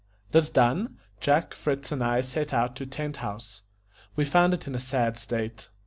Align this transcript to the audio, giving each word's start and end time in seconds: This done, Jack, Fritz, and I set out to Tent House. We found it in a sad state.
This 0.31 0.49
done, 0.49 0.97
Jack, 1.19 1.53
Fritz, 1.53 1.91
and 1.91 2.03
I 2.03 2.21
set 2.21 2.55
out 2.55 2.75
to 2.77 2.87
Tent 2.87 3.17
House. 3.17 3.61
We 4.15 4.25
found 4.25 4.55
it 4.55 4.65
in 4.65 4.73
a 4.73 4.79
sad 4.79 5.15
state. 5.15 5.69